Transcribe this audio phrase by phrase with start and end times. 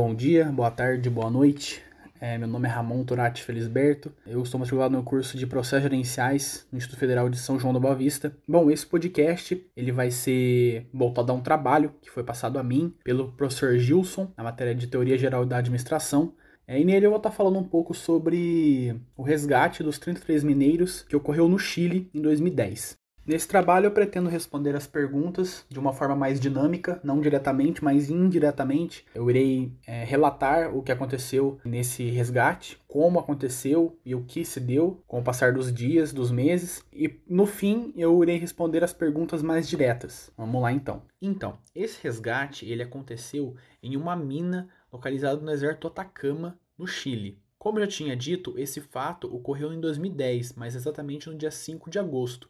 [0.00, 1.82] Bom dia, boa tarde, boa noite.
[2.20, 4.12] É, meu nome é Ramon Turati Felisberto.
[4.24, 7.80] Eu estou matriculado no curso de Processos Gerenciais no Instituto Federal de São João da
[7.80, 8.32] Boa Vista.
[8.46, 12.94] Bom, esse podcast ele vai ser voltado a um trabalho que foi passado a mim
[13.02, 16.32] pelo professor Gilson na matéria de Teoria Geral da Administração.
[16.64, 21.02] É, e nele eu vou estar falando um pouco sobre o resgate dos 33 mineiros
[21.02, 22.96] que ocorreu no Chile em 2010.
[23.28, 28.08] Nesse trabalho eu pretendo responder as perguntas de uma forma mais dinâmica, não diretamente, mas
[28.08, 29.04] indiretamente.
[29.14, 34.58] Eu irei é, relatar o que aconteceu nesse resgate, como aconteceu e o que se
[34.58, 36.82] deu com o passar dos dias, dos meses.
[36.90, 40.32] E no fim eu irei responder as perguntas mais diretas.
[40.34, 41.02] Vamos lá então.
[41.20, 47.38] Então, esse resgate ele aconteceu em uma mina localizada no deserto Atacama, no Chile.
[47.58, 51.90] Como eu já tinha dito, esse fato ocorreu em 2010, mas exatamente no dia 5
[51.90, 52.48] de agosto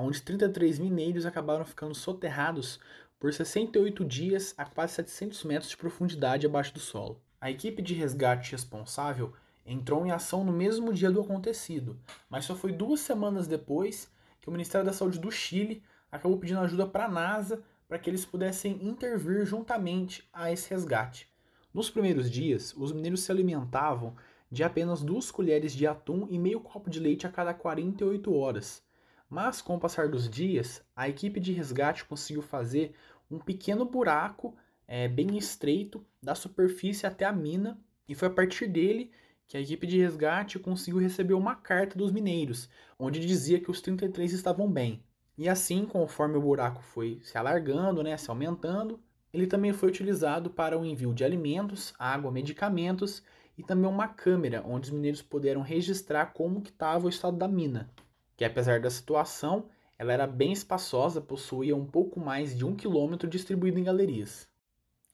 [0.00, 2.78] onde 33 mineiros acabaram ficando soterrados
[3.18, 7.20] por 68 dias a quase 700 metros de profundidade abaixo do solo.
[7.40, 9.32] A equipe de resgate responsável
[9.64, 14.48] entrou em ação no mesmo dia do acontecido, mas só foi duas semanas depois que
[14.48, 18.24] o Ministério da Saúde do Chile acabou pedindo ajuda para a NASA para que eles
[18.24, 21.28] pudessem intervir juntamente a esse resgate.
[21.72, 24.14] Nos primeiros dias, os mineiros se alimentavam
[24.50, 28.82] de apenas duas colheres de atum e meio copo de leite a cada 48 horas,
[29.28, 32.94] mas com o passar dos dias, a equipe de resgate conseguiu fazer
[33.30, 38.68] um pequeno buraco é, bem estreito da superfície até a mina, e foi a partir
[38.68, 39.10] dele
[39.48, 42.68] que a equipe de resgate conseguiu receber uma carta dos mineiros,
[42.98, 45.02] onde dizia que os 33 estavam bem.
[45.36, 49.00] E assim, conforme o buraco foi se alargando, né, se aumentando,
[49.32, 53.22] ele também foi utilizado para o envio de alimentos, água, medicamentos
[53.58, 57.90] e também uma câmera onde os mineiros puderam registrar como estava o estado da mina
[58.36, 63.28] que apesar da situação, ela era bem espaçosa, possuía um pouco mais de um quilômetro
[63.28, 64.48] distribuído em galerias.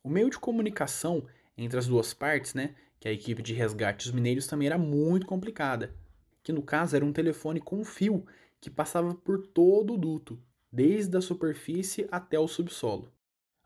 [0.02, 1.24] O meio de comunicação
[1.56, 5.26] entre as duas partes, né, que a equipe de resgate dos mineiros também era muito
[5.26, 5.94] complicada,
[6.42, 8.26] que no caso era um telefone com fio
[8.60, 10.38] que passava por todo o duto,
[10.70, 13.12] desde a superfície até o subsolo.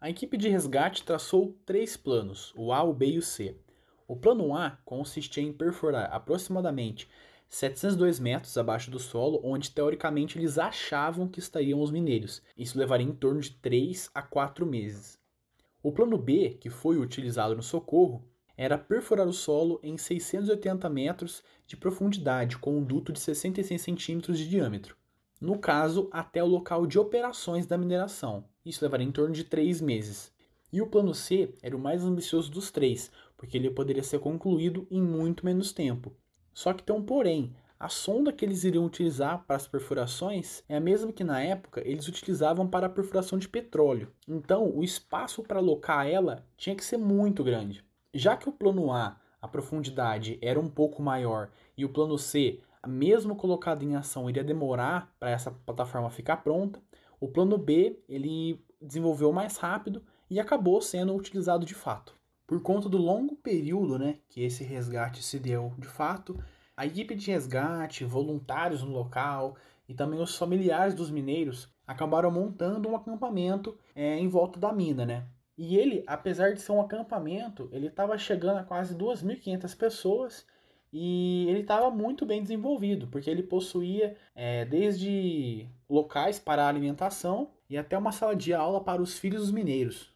[0.01, 3.57] A equipe de resgate traçou três planos, o A, o B e o C.
[4.07, 7.09] O plano A consistia em perfurar aproximadamente
[7.49, 12.43] 702 metros abaixo do solo, onde teoricamente eles achavam que estariam os mineiros.
[12.57, 15.19] Isso levaria em torno de 3 a 4 meses.
[15.83, 18.25] O plano B, que foi utilizado no socorro,
[18.57, 24.39] era perfurar o solo em 680 metros de profundidade, com um duto de 66 centímetros
[24.39, 24.97] de diâmetro.
[25.41, 28.45] No caso, até o local de operações da mineração.
[28.65, 30.33] Isso levaria em torno de 3 meses.
[30.73, 34.87] E o plano C era o mais ambicioso dos três, porque ele poderia ser concluído
[34.91, 36.13] em muito menos tempo.
[36.57, 37.55] Só que tem um porém.
[37.79, 41.83] A sonda que eles iriam utilizar para as perfurações é a mesma que na época
[41.85, 44.11] eles utilizavam para a perfuração de petróleo.
[44.27, 47.85] Então, o espaço para alocar ela tinha que ser muito grande.
[48.15, 52.59] Já que o plano A, a profundidade era um pouco maior, e o plano C,
[52.87, 56.81] mesmo colocado em ação, iria demorar para essa plataforma ficar pronta,
[57.21, 62.17] o plano B ele desenvolveu mais rápido e acabou sendo utilizado de fato.
[62.47, 66.39] Por conta do longo período né, que esse resgate se deu de fato,
[66.77, 69.57] a equipe de resgate, voluntários no local
[69.89, 75.07] e também os familiares dos mineiros acabaram montando um acampamento é, em volta da mina,
[75.07, 75.27] né?
[75.57, 80.47] E ele, apesar de ser um acampamento, ele estava chegando a quase 2.500 pessoas
[80.93, 87.79] e ele estava muito bem desenvolvido, porque ele possuía é, desde locais para alimentação e
[87.79, 90.15] até uma sala de aula para os filhos dos mineiros.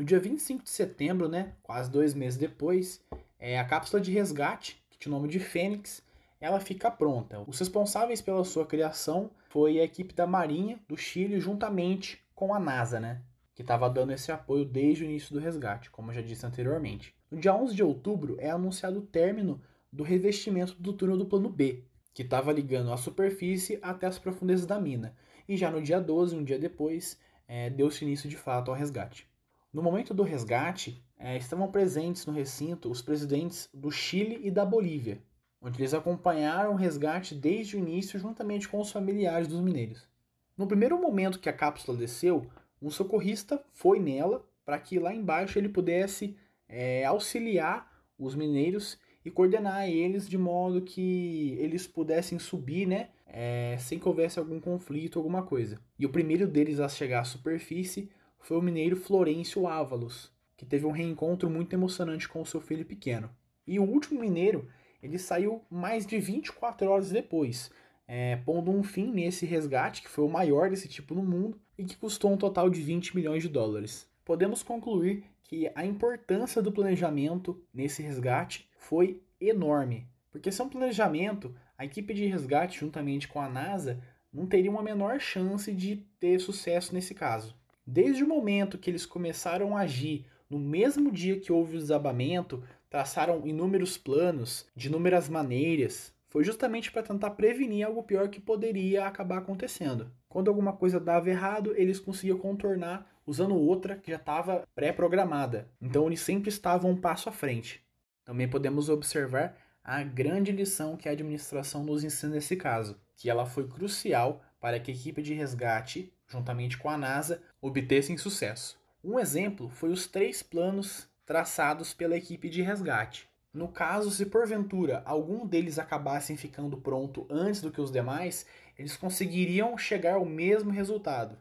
[0.00, 3.04] No dia 25 de setembro, né, quase dois meses depois,
[3.38, 6.02] é, a cápsula de resgate, que tinha o nome de Fênix,
[6.40, 7.44] ela fica pronta.
[7.46, 12.58] Os responsáveis pela sua criação foi a equipe da Marinha do Chile juntamente com a
[12.58, 13.20] NASA, né,
[13.54, 17.14] que estava dando esse apoio desde o início do resgate, como eu já disse anteriormente.
[17.30, 19.60] No dia 11 de outubro é anunciado o término
[19.92, 21.84] do revestimento do túnel do plano B,
[22.14, 25.14] que estava ligando a superfície até as profundezas da mina.
[25.46, 29.28] E já no dia 12, um dia depois, é, deu-se início de fato ao resgate.
[29.72, 34.64] No momento do resgate, é, estavam presentes no recinto os presidentes do Chile e da
[34.64, 35.22] Bolívia,
[35.62, 40.08] onde eles acompanharam o resgate desde o início juntamente com os familiares dos mineiros.
[40.56, 42.50] No primeiro momento que a cápsula desceu,
[42.82, 46.36] um socorrista foi nela para que lá embaixo ele pudesse
[46.68, 47.88] é, auxiliar
[48.18, 54.08] os mineiros e coordenar eles de modo que eles pudessem subir, né, é, sem que
[54.08, 55.80] houvesse algum conflito, alguma coisa.
[55.98, 60.86] E o primeiro deles a chegar à superfície foi o mineiro Florencio Ávalos, que teve
[60.86, 63.30] um reencontro muito emocionante com o seu filho pequeno.
[63.66, 64.68] E o último mineiro,
[65.02, 67.70] ele saiu mais de 24 horas depois,
[68.06, 71.84] é, pondo um fim nesse resgate, que foi o maior desse tipo no mundo, e
[71.84, 74.10] que custou um total de 20 milhões de dólares.
[74.24, 80.06] podemos concluir que a importância do planejamento nesse resgate foi enorme.
[80.30, 84.00] Porque sem um planejamento, a equipe de resgate, juntamente com a NASA,
[84.32, 87.56] não teria uma menor chance de ter sucesso nesse caso.
[87.92, 92.62] Desde o momento que eles começaram a agir no mesmo dia que houve o desabamento,
[92.88, 99.08] traçaram inúmeros planos, de inúmeras maneiras, foi justamente para tentar prevenir algo pior que poderia
[99.08, 100.08] acabar acontecendo.
[100.28, 105.68] Quando alguma coisa dava errado, eles conseguiam contornar usando outra que já estava pré-programada.
[105.82, 107.84] Então eles sempre estavam um passo à frente.
[108.24, 113.46] Também podemos observar a grande lição que a administração nos ensina nesse caso, que ela
[113.46, 118.78] foi crucial para que a equipe de resgate, juntamente com a NASA, obtessem sucesso.
[119.02, 123.28] Um exemplo foi os três planos traçados pela equipe de resgate.
[123.52, 128.46] No caso, se porventura algum deles acabassem ficando pronto antes do que os demais,
[128.78, 131.36] eles conseguiriam chegar ao mesmo resultado.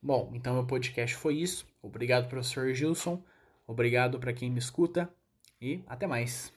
[0.00, 1.66] Bom, então meu podcast foi isso.
[1.82, 3.20] Obrigado, professor Gilson.
[3.66, 5.08] Obrigado para quem me escuta
[5.60, 6.53] e até mais.